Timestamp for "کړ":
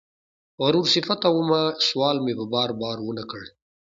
3.31-3.43